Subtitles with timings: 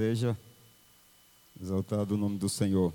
[0.00, 0.34] seja
[1.60, 2.90] exaltado o nome do Senhor.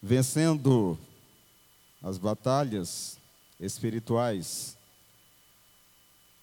[0.00, 0.96] Vencendo
[2.00, 3.18] as batalhas
[3.58, 4.78] espirituais,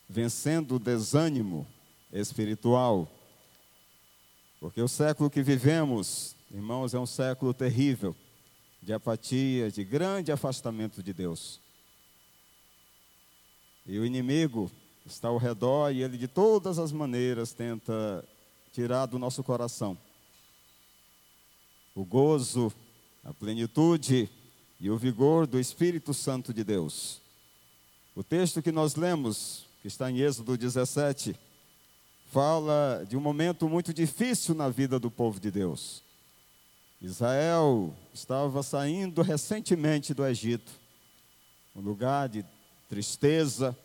[0.09, 1.65] vencendo o desânimo
[2.11, 3.09] espiritual,
[4.59, 8.13] porque o século que vivemos, irmãos, é um século terrível
[8.83, 11.61] de apatia, de grande afastamento de Deus.
[13.85, 14.69] E o inimigo
[15.05, 18.23] está ao redor e ele de todas as maneiras tenta
[18.71, 19.97] tirar do nosso coração
[21.93, 22.71] o gozo,
[23.23, 24.29] a plenitude
[24.79, 27.21] e o vigor do Espírito Santo de Deus.
[28.15, 31.35] O texto que nós lemos, que está em Êxodo 17,
[32.31, 36.01] fala de um momento muito difícil na vida do povo de Deus.
[37.01, 40.71] Israel estava saindo recentemente do Egito,
[41.75, 42.45] um lugar de
[42.87, 43.77] tristeza,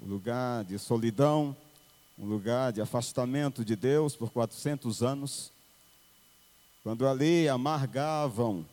[0.00, 1.56] um lugar de solidão,
[2.18, 5.52] um lugar de afastamento de Deus por 400 anos,
[6.82, 8.66] quando ali amargavam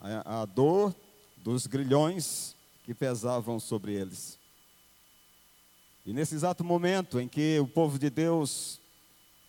[0.00, 0.94] a, a dor
[1.36, 4.38] dos grilhões que pesavam sobre eles.
[6.04, 8.80] E nesse exato momento em que o povo de Deus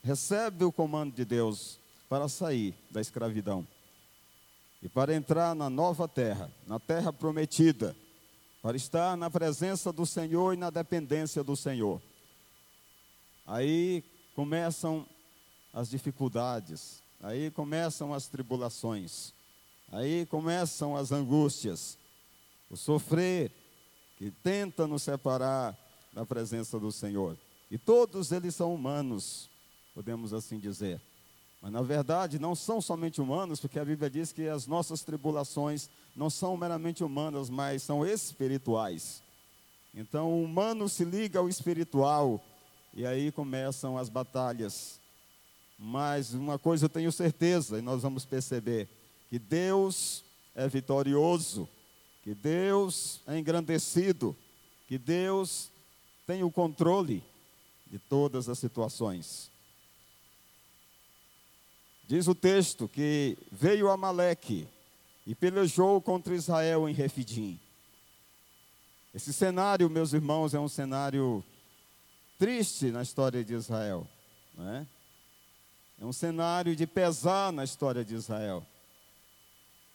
[0.04, 3.68] recebe o comando de Deus para sair da escravidão
[4.82, 7.96] e para entrar na nova terra, na terra prometida,
[8.68, 12.02] para estar na presença do Senhor e na dependência do Senhor.
[13.46, 14.04] Aí
[14.36, 15.08] começam
[15.74, 19.32] as dificuldades, aí começam as tribulações,
[19.90, 21.98] aí começam as angústias,
[22.70, 23.54] o sofrer
[24.18, 25.74] que tenta nos separar
[26.12, 27.38] da presença do Senhor.
[27.72, 29.50] E todos eles são humanos,
[29.96, 31.02] podemos assim dizer.
[31.62, 35.90] Mas na verdade não são somente humanos, porque a Bíblia diz que as nossas tribulações
[36.16, 39.22] não são meramente humanas, mas são espirituais.
[39.94, 42.44] Então o humano se liga ao espiritual
[42.94, 45.00] e aí começam as batalhas.
[45.78, 48.90] Mas uma coisa eu tenho certeza, e nós vamos perceber,
[49.30, 50.24] que Deus
[50.56, 51.70] é vitorioso,
[52.24, 54.36] que Deus é engrandecido,
[54.88, 55.70] que Deus
[56.26, 57.24] tem o controle
[57.86, 59.52] de todas as situações.
[62.08, 64.66] Diz o texto que veio Amaleque
[65.26, 67.60] e pelejou contra Israel em Refidim.
[69.14, 71.44] Esse cenário, meus irmãos, é um cenário
[72.40, 74.08] triste na história de Israel.
[74.58, 74.86] É?
[76.00, 78.66] é um cenário de pesar na história de Israel.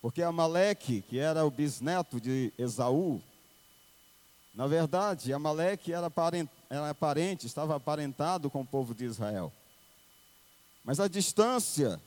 [0.03, 3.23] Porque Amaleque, que era o bisneto de Esaú,
[4.55, 6.13] na verdade, Amaleque era,
[6.69, 9.51] era parente, estava aparentado com o povo de Israel.
[10.85, 12.01] Mas a distância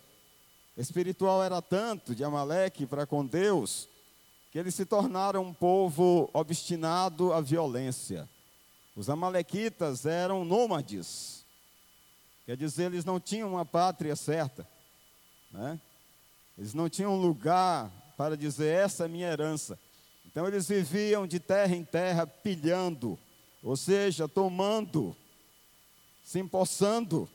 [0.78, 3.88] espiritual era tanto de Amaleque para com Deus,
[4.52, 8.30] que eles se tornaram um povo obstinado à violência.
[8.96, 11.46] Os amalequitas eram nômades,
[12.46, 14.68] quer dizer, eles não tinham uma pátria certa,
[15.52, 15.80] né?
[16.58, 19.78] eles não tinham um lugar para dizer: essa é minha herança.
[20.26, 23.18] Então eles viviam de terra em terra, pilhando,
[23.64, 25.16] ou seja, tomando,
[26.24, 27.30] se empossando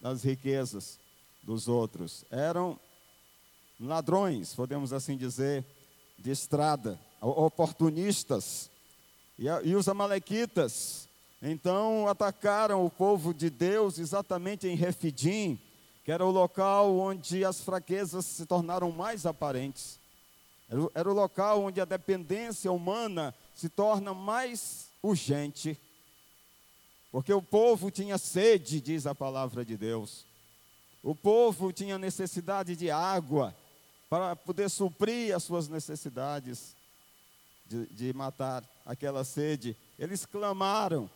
[0.00, 0.98] das riquezas
[1.42, 2.24] dos outros.
[2.30, 2.78] Eram
[3.80, 5.64] ladrões, podemos assim dizer,
[6.18, 8.70] de estrada, oportunistas.
[9.38, 11.08] E, e os amalequitas,
[11.40, 15.58] então, atacaram o povo de Deus exatamente em Refidim,
[16.04, 20.00] que era o local onde as fraquezas se tornaram mais aparentes.
[20.94, 25.78] Era, o local onde a dependência humana se torna mais urgente.
[27.10, 30.26] Porque o povo tinha sede, diz a palavra de Deus.
[31.02, 33.54] O povo tinha necessidade de água
[34.10, 36.76] para poder suprir as suas necessidades
[37.66, 39.76] de, de matar aquela sede.
[39.98, 41.08] Eles clamaram,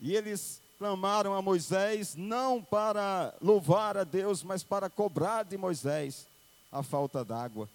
[0.00, 6.26] e eles clamaram a Moisés não para louvar a Deus, mas para cobrar de Moisés
[6.70, 7.68] a falta d'água.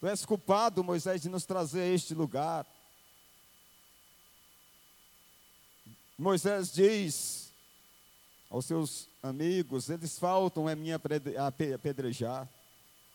[0.00, 2.66] Tu és culpado, Moisés, de nos trazer a este lugar.
[6.18, 7.52] Moisés diz
[8.50, 12.48] aos seus amigos: eles faltam a me apedrejar,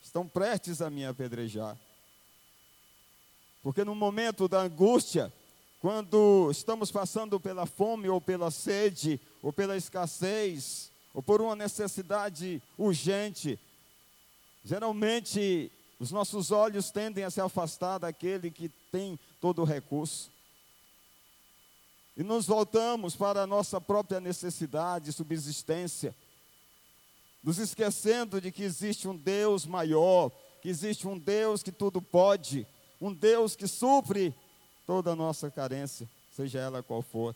[0.02, 1.78] estão prestes a me apedrejar.
[3.62, 5.32] Porque no momento da angústia,
[5.80, 12.62] quando estamos passando pela fome ou pela sede, ou pela escassez, ou por uma necessidade
[12.78, 13.60] urgente,
[14.64, 20.32] geralmente os nossos olhos tendem a se afastar daquele que tem todo o recurso
[22.18, 26.16] e nos voltamos para a nossa própria necessidade, subsistência,
[27.44, 32.66] nos esquecendo de que existe um Deus maior, que existe um Deus que tudo pode,
[33.00, 34.34] um Deus que supre
[34.88, 37.36] toda a nossa carência, seja ela qual for.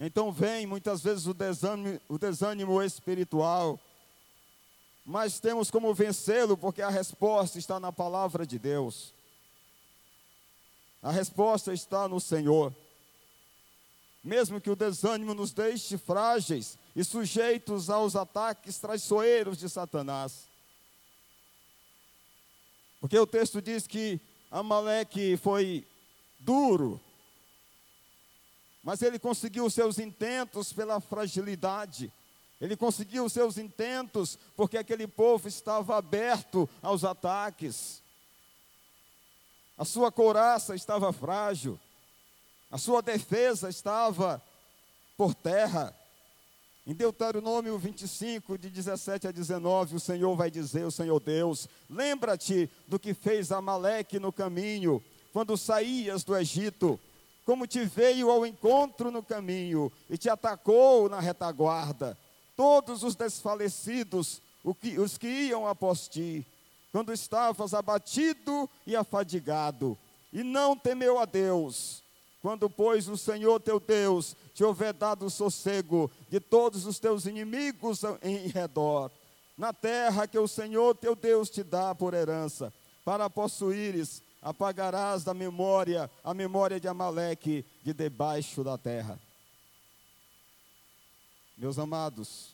[0.00, 3.78] Então vem muitas vezes o desânimo, o desânimo espiritual,
[5.04, 9.12] mas temos como vencê-lo, porque a resposta está na palavra de Deus.
[11.02, 12.74] A resposta está no Senhor.
[14.22, 20.46] Mesmo que o desânimo nos deixe frágeis e sujeitos aos ataques traiçoeiros de Satanás.
[23.00, 25.84] Porque o texto diz que Amaleque foi
[26.38, 27.00] duro,
[28.82, 32.12] mas ele conseguiu seus intentos pela fragilidade.
[32.60, 38.01] Ele conseguiu seus intentos porque aquele povo estava aberto aos ataques.
[39.76, 41.78] A sua couraça estava frágil.
[42.70, 44.42] A sua defesa estava
[45.16, 45.94] por terra.
[46.86, 52.68] Em Deuteronômio 25, de 17 a 19, o Senhor vai dizer, o Senhor Deus, lembra-te
[52.88, 55.02] do que fez Amaleque no caminho,
[55.32, 56.98] quando saías do Egito,
[57.44, 62.18] como te veio ao encontro no caminho e te atacou na retaguarda.
[62.56, 66.44] Todos os desfalecidos, os que iam após ti,
[66.92, 69.98] quando estavas abatido e afadigado,
[70.30, 72.02] e não temeu a Deus,
[72.42, 78.02] quando, pois, o Senhor teu Deus te houver dado sossego de todos os teus inimigos
[78.20, 79.10] em redor,
[79.56, 82.72] na terra que o Senhor teu Deus te dá por herança,
[83.04, 89.18] para possuíres, apagarás da memória a memória de Amaleque de debaixo da terra.
[91.56, 92.52] Meus amados,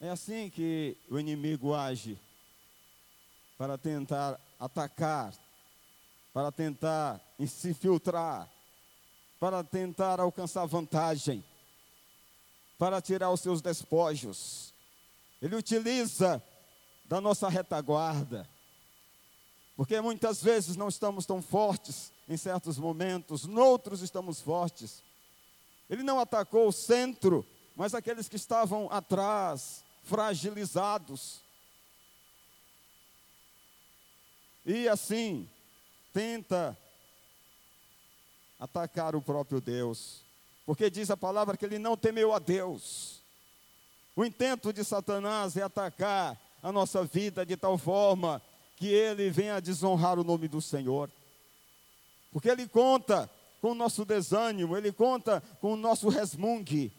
[0.00, 2.18] é assim que o inimigo age
[3.58, 5.34] para tentar atacar
[6.38, 8.48] para tentar se filtrar,
[9.40, 11.44] para tentar alcançar vantagem,
[12.78, 14.72] para tirar os seus despojos.
[15.42, 16.40] Ele utiliza
[17.04, 18.48] da nossa retaguarda,
[19.76, 25.02] porque muitas vezes não estamos tão fortes em certos momentos, noutros estamos fortes.
[25.90, 27.44] Ele não atacou o centro,
[27.74, 31.40] mas aqueles que estavam atrás, fragilizados.
[34.68, 35.48] E assim,
[36.12, 36.76] tenta
[38.60, 40.20] atacar o próprio Deus,
[40.66, 43.22] porque diz a palavra que ele não temeu a Deus.
[44.14, 48.42] O intento de Satanás é atacar a nossa vida de tal forma
[48.76, 51.10] que ele venha desonrar o nome do Senhor.
[52.30, 53.30] Porque ele conta
[53.62, 56.92] com o nosso desânimo, ele conta com o nosso resmungue.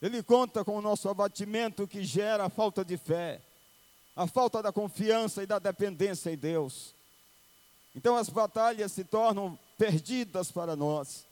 [0.00, 3.42] Ele conta com o nosso abatimento que gera a falta de fé,
[4.16, 6.94] a falta da confiança e da dependência em Deus.
[7.94, 11.26] Então as batalhas se tornam perdidas para nós.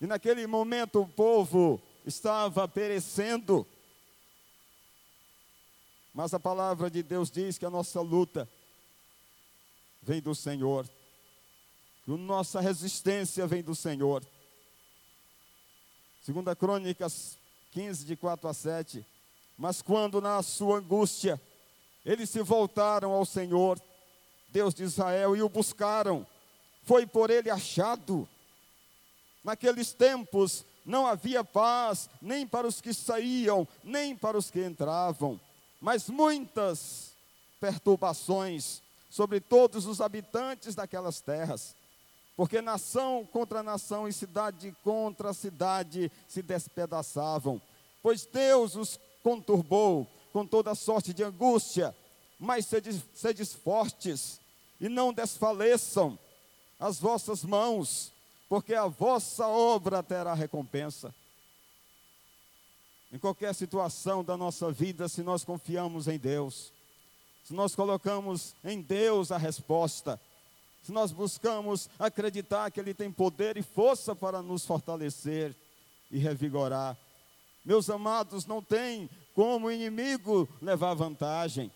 [0.00, 3.66] E naquele momento o povo estava perecendo.
[6.12, 8.48] Mas a palavra de Deus diz que a nossa luta
[10.02, 10.86] vem do Senhor.
[12.04, 14.22] Que a nossa resistência vem do Senhor.
[16.22, 17.38] Segunda Crônicas
[17.70, 19.06] 15, de 4 a 7.
[19.60, 21.38] Mas quando na sua angústia
[22.02, 23.78] eles se voltaram ao Senhor,
[24.48, 26.26] Deus de Israel, e o buscaram.
[26.82, 28.26] Foi por ele achado.
[29.44, 35.38] Naqueles tempos não havia paz, nem para os que saíam, nem para os que entravam,
[35.78, 37.12] mas muitas
[37.60, 38.80] perturbações
[39.10, 41.76] sobre todos os habitantes daquelas terras.
[42.34, 47.60] Porque nação contra nação e cidade contra cidade se despedaçavam.
[48.02, 51.94] Pois Deus os conturbou com toda sorte de angústia,
[52.38, 54.40] mas sedes, sedes fortes
[54.80, 56.18] e não desfaleçam
[56.78, 58.12] as vossas mãos,
[58.48, 61.14] porque a vossa obra terá recompensa.
[63.12, 66.72] Em qualquer situação da nossa vida, se nós confiamos em Deus,
[67.44, 70.18] se nós colocamos em Deus a resposta,
[70.82, 75.54] se nós buscamos acreditar que Ele tem poder e força para nos fortalecer
[76.10, 76.96] e revigorar,
[77.64, 81.70] meus amados, não tem como o inimigo levar vantagem,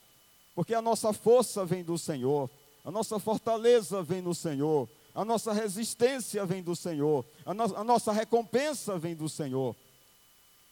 [0.55, 2.51] porque a nossa força vem do Senhor.
[2.85, 4.89] A nossa fortaleza vem do Senhor.
[5.15, 7.25] A nossa resistência vem do Senhor.
[7.47, 9.75] A, no, a nossa recompensa vem do Senhor.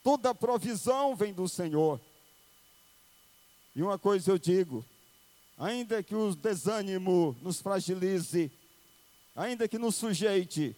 [0.03, 1.99] Toda a provisão vem do Senhor.
[3.75, 4.85] E uma coisa eu digo:
[5.57, 8.51] ainda que o desânimo nos fragilize,
[9.35, 10.75] ainda que nos sujeite,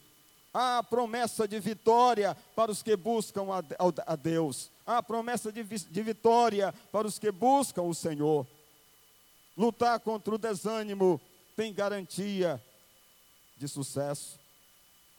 [0.55, 5.62] há a promessa de vitória para os que buscam a, Deus, há a promessa de,
[5.62, 8.47] de vitória para os que buscam o Senhor.
[9.57, 11.19] Lutar contra o desânimo
[11.57, 12.62] tem garantia
[13.57, 14.39] de sucesso.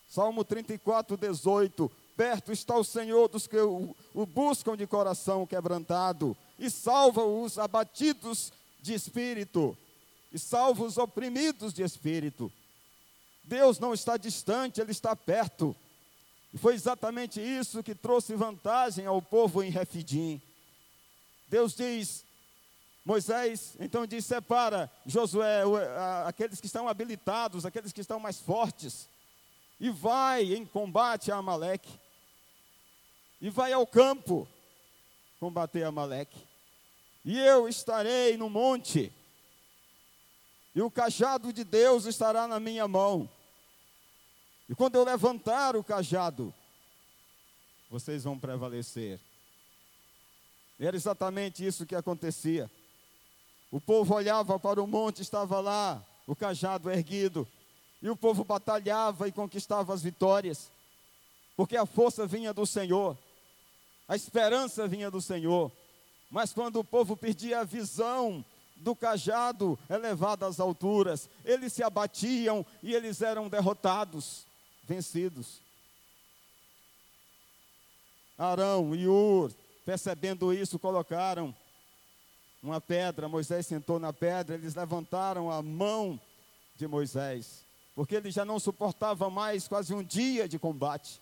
[0.09, 1.93] Salmo 34, 18.
[2.17, 7.59] Perto está o Senhor dos que o, o buscam de coração quebrantado, e salva os
[7.59, 9.77] abatidos de espírito,
[10.33, 12.51] e salva os oprimidos de espírito.
[13.47, 15.75] Deus não está distante, Ele está perto.
[16.53, 20.43] E foi exatamente isso que trouxe vantagem ao povo em Refidim.
[21.49, 22.25] Deus diz:
[23.05, 25.63] Moisés, então diz: separa Josué,
[26.27, 29.09] aqueles que estão habilitados, aqueles que estão mais fortes,
[29.79, 32.01] e vai em combate a Amaleque.
[33.41, 34.49] E vai ao campo
[35.39, 36.39] combater Amaleque.
[37.25, 39.13] E eu estarei no monte,
[40.75, 43.29] e o cajado de Deus estará na minha mão.
[44.69, 46.53] E quando eu levantar o cajado,
[47.91, 49.21] vocês vão prevalecer.
[50.79, 52.71] Era exatamente isso que acontecia.
[53.71, 57.47] O povo olhava para o monte, estava lá o cajado erguido,
[58.03, 60.71] e o povo batalhava e conquistava as vitórias,
[61.57, 63.17] porque a força vinha do Senhor,
[64.09, 65.71] a esperança vinha do Senhor.
[66.29, 68.45] Mas quando o povo perdia a visão
[68.77, 74.46] do cajado elevado às alturas, eles se abatiam e eles eram derrotados
[74.87, 75.61] vencidos.
[78.39, 79.53] Arão e Ur,
[79.85, 81.55] percebendo isso, colocaram
[82.63, 83.29] uma pedra.
[83.29, 86.21] Moisés sentou na pedra, eles levantaram a mão
[86.77, 87.65] de Moisés,
[87.95, 91.21] porque ele já não suportava mais quase um dia de combate.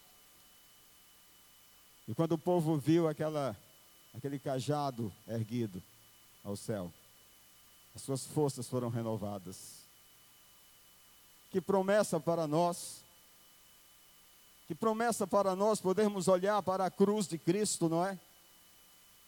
[2.07, 3.57] E quando o povo viu aquela,
[4.13, 5.83] aquele cajado erguido
[6.43, 6.93] ao céu,
[7.95, 9.85] as suas forças foram renovadas.
[11.51, 13.04] Que promessa para nós
[14.67, 18.19] que promessa para nós podermos olhar para a cruz de Cristo, não é?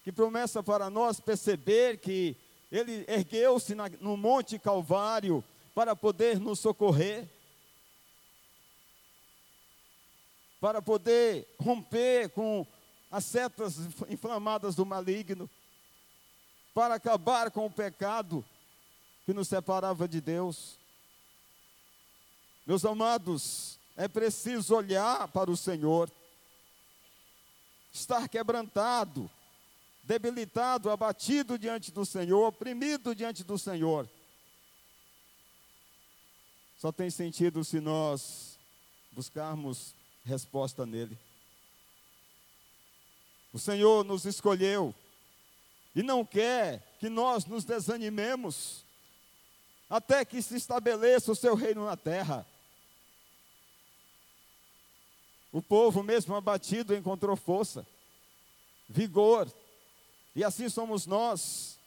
[0.02, 2.36] Que promessa para nós perceber que
[2.70, 7.28] Ele ergueu-se no Monte Calvário para poder nos socorrer,
[10.58, 12.66] para poder romper com
[13.10, 13.76] as setas
[14.08, 15.50] inflamadas do maligno,
[16.72, 18.44] para acabar com o pecado
[19.26, 20.78] que nos separava de Deus.
[22.66, 26.10] Meus amados, é preciso olhar para o Senhor,
[27.92, 29.30] estar quebrantado,
[30.02, 34.08] debilitado, abatido diante do Senhor, oprimido diante do Senhor.
[36.78, 38.58] Só tem sentido se nós
[39.10, 41.18] buscarmos resposta nele.
[43.52, 44.94] O Senhor nos escolheu
[45.94, 48.84] e não quer que nós nos desanimemos
[49.88, 52.46] até que se estabeleça o seu reino na terra.
[55.56, 57.86] O povo, mesmo abatido, encontrou força,
[58.86, 59.50] vigor,
[60.34, 61.78] e assim somos nós.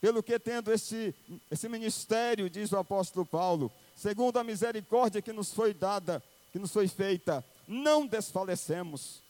[0.00, 1.14] Pelo que tendo esse,
[1.50, 6.72] esse ministério, diz o apóstolo Paulo, segundo a misericórdia que nos foi dada, que nos
[6.72, 9.20] foi feita, não desfalecemos.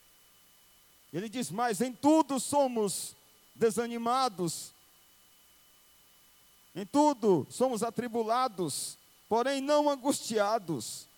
[1.13, 3.17] Ele diz mais: em tudo somos
[3.57, 4.73] desanimados,
[6.77, 8.97] em tudo somos atribulados,
[9.29, 11.09] porém não angustiados,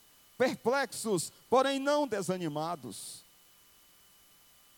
[0.43, 3.23] perplexos, porém não desanimados.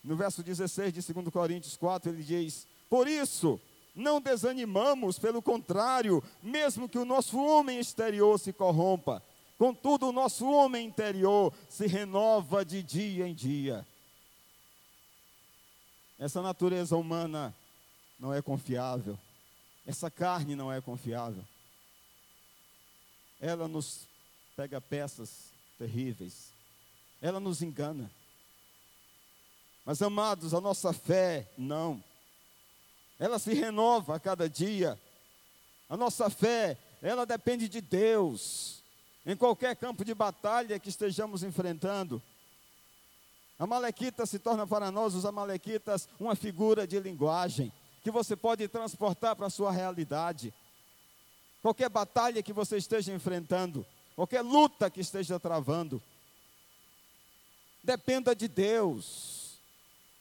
[0.03, 3.59] No verso 16 de 2 Coríntios 4, ele diz: Por isso,
[3.95, 9.23] não desanimamos, pelo contrário, mesmo que o nosso homem exterior se corrompa,
[9.57, 13.83] contudo, o nosso homem interior se renova de dia em dia.
[16.19, 17.55] Essa natureza humana
[18.19, 19.17] não é confiável,
[19.87, 21.43] essa carne não é confiável.
[23.41, 24.07] Ela nos
[24.55, 26.51] pega peças terríveis.
[27.21, 28.09] Ela nos engana.
[29.85, 32.03] Mas, amados, a nossa fé, não.
[33.19, 34.99] Ela se renova a cada dia.
[35.87, 38.83] A nossa fé, ela depende de Deus.
[39.25, 42.21] Em qualquer campo de batalha que estejamos enfrentando.
[43.57, 47.71] A Malequita se torna para nós, os Amalequitas, uma figura de linguagem
[48.03, 50.53] que você pode transportar para a sua realidade.
[51.61, 53.83] Qualquer batalha que você esteja enfrentando,
[54.15, 56.01] qualquer luta que esteja travando.
[57.83, 59.59] Dependa de Deus.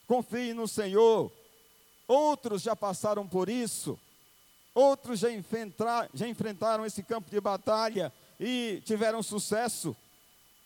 [0.06, 1.32] Confie no Senhor.
[2.06, 3.98] Outros já passaram por isso.
[4.74, 5.28] Outros já,
[6.12, 9.96] já enfrentaram esse campo de batalha e tiveram sucesso,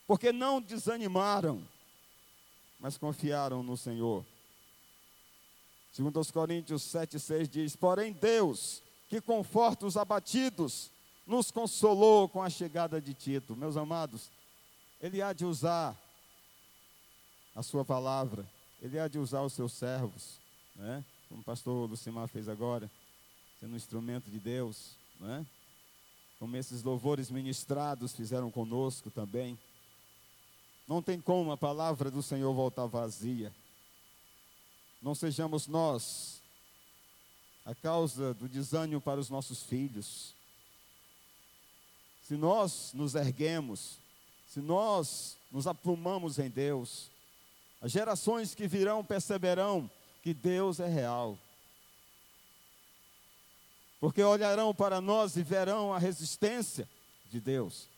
[0.06, 1.62] porque não desanimaram,
[2.80, 4.24] mas confiaram no Senhor.
[5.92, 10.90] Segundo os Coríntios 7,6 diz: Porém, Deus, que conforta os abatidos,
[11.28, 13.54] nos consolou com a chegada de Tito.
[13.54, 14.30] Meus amados,
[14.98, 15.94] ele há de usar
[17.54, 18.48] a sua palavra,
[18.80, 20.40] ele há de usar os seus servos,
[20.74, 21.04] né?
[21.28, 22.90] como o pastor Lucimar fez agora,
[23.60, 25.44] sendo um instrumento de Deus, né?
[26.38, 29.58] como esses louvores ministrados fizeram conosco também.
[30.86, 33.54] Não tem como a palavra do Senhor voltar vazia.
[35.02, 36.40] Não sejamos nós
[37.66, 40.37] a causa do desânimo para os nossos filhos
[42.28, 43.96] se nós nos erguemos,
[44.46, 47.10] se nós nos aprumamos em Deus,
[47.80, 49.90] as gerações que virão perceberão
[50.22, 51.38] que Deus é real.
[53.98, 56.86] Porque olharão para nós e verão a resistência
[57.30, 57.88] de Deus.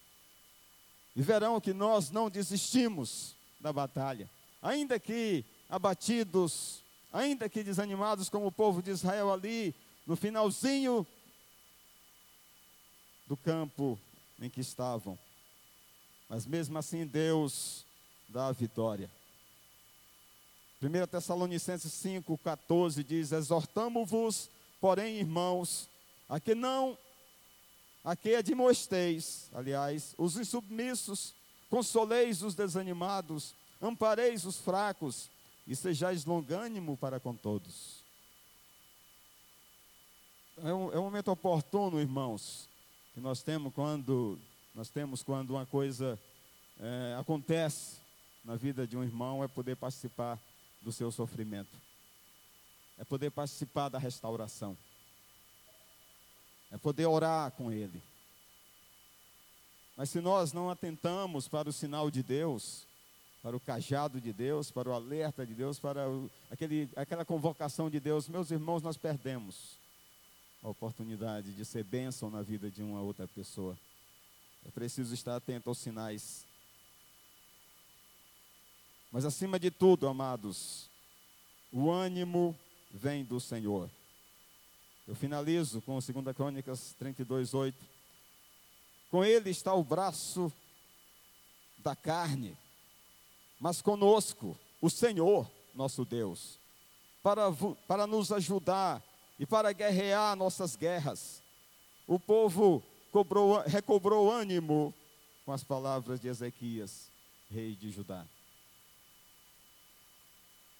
[1.16, 4.30] E verão que nós não desistimos da batalha.
[4.62, 9.74] Ainda que abatidos, ainda que desanimados, como o povo de Israel ali,
[10.06, 11.04] no finalzinho
[13.26, 13.98] do campo
[14.40, 15.18] em que estavam.
[16.28, 17.84] Mas mesmo assim, Deus
[18.28, 19.10] dá a vitória.
[20.82, 24.48] 1 Tessalonicenses 5, 14 diz: Exortamo-vos,
[24.80, 25.88] porém, irmãos,
[26.28, 26.96] a que não,
[28.02, 31.34] a que admoesteis, aliás, os insubmissos,
[31.68, 35.28] consoleis os desanimados, ampareis os fracos,
[35.66, 38.02] e sejais longânimo para com todos.
[40.56, 42.69] É um, é um momento oportuno, irmãos,
[43.20, 44.38] que nós temos quando
[44.74, 46.18] nós temos quando uma coisa
[46.78, 47.98] é, acontece
[48.42, 50.40] na vida de um irmão é poder participar
[50.80, 51.76] do seu sofrimento,
[52.96, 54.74] é poder participar da restauração,
[56.70, 58.02] é poder orar com ele.
[59.98, 62.86] Mas se nós não atentamos para o sinal de Deus,
[63.42, 67.90] para o cajado de Deus, para o alerta de Deus, para o, aquele, aquela convocação
[67.90, 69.79] de Deus, meus irmãos, nós perdemos
[70.62, 73.78] a oportunidade de ser bênção na vida de uma outra pessoa.
[74.64, 76.46] É preciso estar atento aos sinais
[79.10, 80.88] mas acima de tudo, amados,
[81.72, 82.56] o ânimo
[82.92, 83.90] vem do Senhor.
[85.06, 87.76] Eu finalizo com 2 Crônicas 32, 8.
[89.10, 90.52] Com ele está o braço
[91.78, 92.56] da carne,
[93.58, 96.60] mas conosco o Senhor, nosso Deus,
[97.20, 97.50] para,
[97.88, 99.02] para nos ajudar
[99.40, 101.42] e para guerrear nossas guerras.
[102.06, 104.94] O povo cobrou, recobrou ânimo
[105.46, 107.10] com as palavras de Ezequias,
[107.50, 108.26] rei de Judá.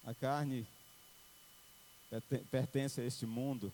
[0.05, 0.69] A carne
[2.51, 3.73] pertence a este mundo,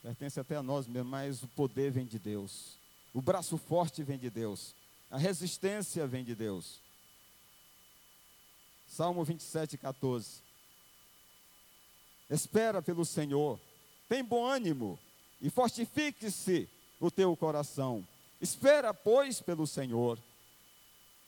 [0.00, 2.78] pertence até a nós mesmos, mas o poder vem de Deus.
[3.12, 4.72] O braço forte vem de Deus.
[5.10, 6.80] A resistência vem de Deus.
[8.86, 10.42] Salmo 27, 14.
[12.30, 13.58] Espera pelo Senhor,
[14.08, 14.98] tem bom ânimo
[15.40, 16.68] e fortifique-se
[17.00, 18.06] o teu coração.
[18.40, 20.18] Espera, pois, pelo Senhor.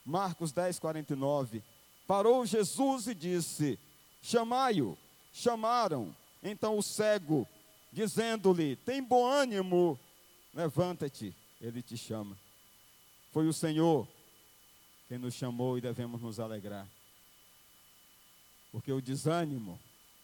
[0.05, 1.62] Marcos 10, 49.
[2.07, 3.79] Parou Jesus e disse:
[4.23, 4.97] Chamai-o.
[5.33, 7.47] Chamaram então o cego,
[7.93, 9.99] dizendo-lhe: Tem bom ânimo,
[10.55, 12.37] levanta-te, ele te chama.
[13.33, 14.09] Foi o Senhor
[15.09, 16.87] quem nos chamou e devemos nos alegrar.
[18.71, 19.79] Porque o desânimo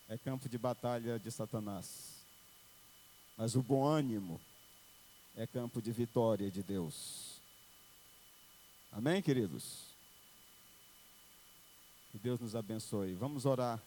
[0.08, 2.13] é campo de batalha de Satanás.
[3.36, 4.40] Mas o bom ânimo
[5.36, 7.40] é campo de vitória de Deus.
[8.92, 9.94] Amém, queridos?
[12.12, 13.14] Que Deus nos abençoe.
[13.14, 13.82] Vamos orar.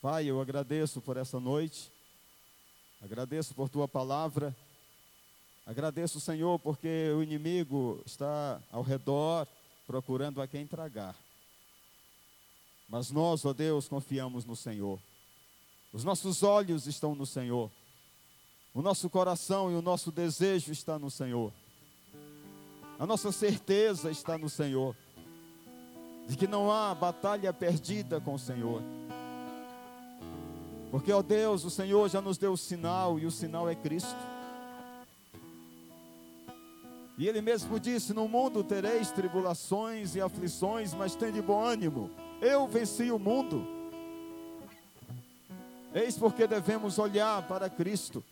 [0.00, 1.90] Pai, eu agradeço por essa noite.
[3.00, 4.56] Agradeço por tua palavra.
[5.66, 9.46] Agradeço, Senhor, porque o inimigo está ao redor
[9.86, 11.16] procurando a quem tragar.
[12.88, 15.00] Mas nós, ó Deus, confiamos no Senhor.
[15.92, 17.70] Os nossos olhos estão no Senhor.
[18.74, 21.52] O nosso coração e o nosso desejo está no Senhor.
[22.98, 24.96] A nossa certeza está no Senhor
[26.26, 28.82] de que não há batalha perdida com o Senhor.
[30.90, 34.16] Porque, ó Deus, o Senhor já nos deu o sinal e o sinal é Cristo.
[37.18, 42.10] E Ele mesmo disse: No mundo tereis tribulações e aflições, mas tem de bom ânimo.
[42.40, 43.66] Eu venci o mundo.
[45.94, 48.24] Eis porque devemos olhar para Cristo,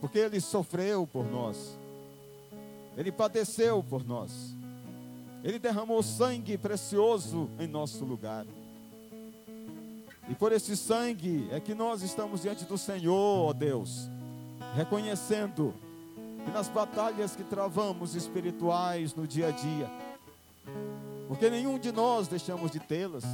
[0.00, 1.78] porque Ele sofreu por nós,
[2.96, 4.54] Ele padeceu por nós.
[5.42, 8.44] Ele derramou sangue precioso em nosso lugar.
[10.28, 14.08] E por esse sangue é que nós estamos diante do Senhor, ó Deus,
[14.76, 15.74] reconhecendo
[16.44, 19.90] que nas batalhas que travamos espirituais no dia a dia,
[21.26, 23.24] porque nenhum de nós deixamos de tê-las,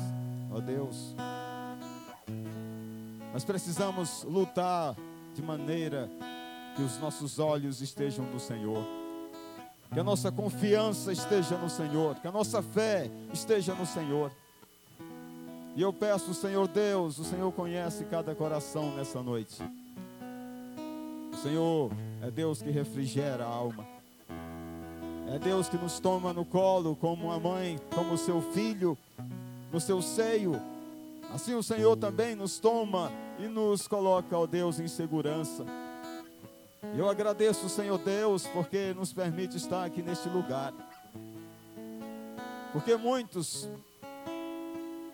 [0.51, 1.15] ó Deus,
[3.33, 4.97] nós precisamos lutar
[5.35, 6.09] de maneira
[6.77, 8.85] que os nossos olhos estejam no Senhor
[9.93, 14.31] que a nossa confiança esteja no Senhor, que a nossa fé esteja no Senhor.
[15.75, 19.63] E eu peço, Senhor Deus, o Senhor conhece cada coração nessa noite.
[21.33, 21.91] O Senhor
[22.23, 23.87] é Deus que refrigera a alma.
[25.35, 28.97] É Deus que nos toma no colo como uma mãe, como seu filho,
[29.73, 30.61] no seu seio.
[31.35, 35.65] Assim o Senhor também nos toma e nos coloca, ó Deus, em segurança.
[36.95, 40.75] Eu agradeço, Senhor Deus, porque nos permite estar aqui neste lugar.
[42.73, 43.69] Porque muitos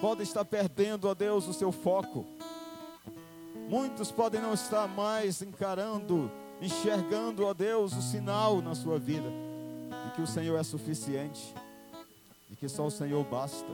[0.00, 2.26] podem estar perdendo, ó Deus, o seu foco.
[3.68, 6.30] Muitos podem não estar mais encarando,
[6.61, 9.30] enxergando, ó Deus, o sinal na sua vida
[10.04, 11.54] de que o Senhor é suficiente,
[12.50, 13.70] de que só o Senhor basta.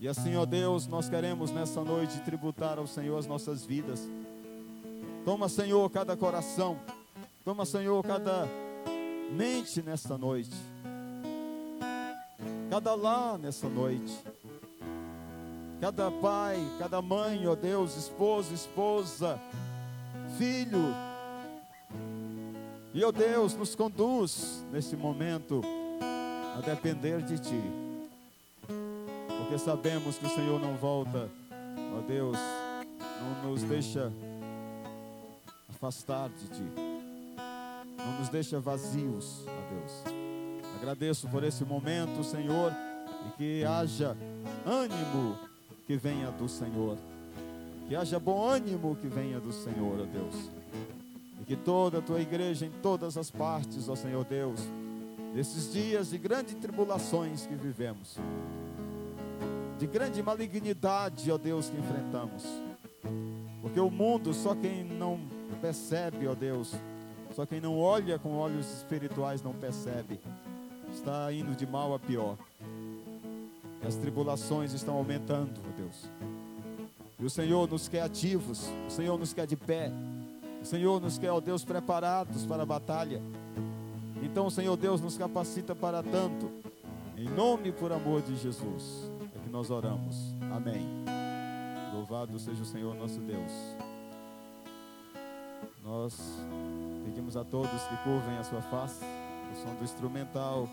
[0.00, 4.06] E assim, ó Deus, nós queremos nessa noite tributar ao Senhor as nossas vidas.
[5.24, 6.78] Toma, Senhor, cada coração.
[7.44, 8.46] Toma, Senhor, cada
[9.32, 10.54] mente nesta noite.
[12.70, 14.12] Cada lar nessa noite.
[15.80, 19.40] Cada pai, cada mãe, ó Deus, esposo, esposa,
[20.36, 20.94] filho.
[22.92, 25.62] E, ó Deus, nos conduz nesse momento
[26.56, 27.62] a depender de Ti.
[29.38, 31.30] Porque sabemos que o Senhor não volta,
[31.96, 32.38] ó Deus,
[33.20, 34.12] não nos deixa
[35.84, 36.62] afastar de Ti.
[37.98, 40.16] Não nos deixa vazios, ó Deus.
[40.76, 42.72] Agradeço por esse momento, Senhor,
[43.26, 44.16] e que haja
[44.64, 45.38] ânimo
[45.86, 46.96] que venha do Senhor.
[47.86, 50.50] Que haja bom ânimo que venha do Senhor, ó Deus.
[51.42, 54.60] E que toda a tua igreja, em todas as partes, ó Senhor Deus,
[55.34, 58.16] nesses dias de grandes tribulações que vivemos,
[59.78, 62.42] de grande malignidade, ó Deus, que enfrentamos.
[63.60, 65.33] Porque o mundo, só quem não
[65.64, 66.74] percebe, ó Deus,
[67.34, 70.20] só quem não olha com olhos espirituais não percebe,
[70.92, 72.36] está indo de mal a pior.
[73.82, 76.04] As tribulações estão aumentando, ó Deus.
[77.18, 79.90] E o Senhor nos quer ativos, o Senhor nos quer de pé,
[80.60, 83.22] o Senhor nos quer, ó Deus, preparados para a batalha.
[84.22, 86.50] Então, Senhor Deus, nos capacita para tanto.
[87.16, 90.14] Em nome por amor de Jesus, é que nós oramos.
[90.54, 90.86] Amém.
[91.94, 93.83] Louvado seja o Senhor nosso Deus.
[95.84, 96.16] Nós
[97.04, 99.04] pedimos a todos que curvem a sua face,
[99.52, 100.66] o som do instrumental.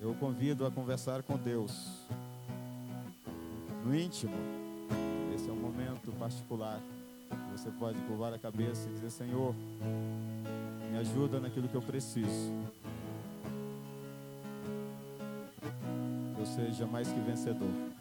[0.00, 2.06] Eu o convido a conversar com Deus
[3.84, 4.36] no íntimo.
[5.34, 6.80] Esse é um momento particular.
[7.50, 9.52] Você pode curvar a cabeça e dizer: Senhor,
[10.92, 12.52] me ajuda naquilo que eu preciso.
[16.36, 17.93] Que eu seja mais que vencedor.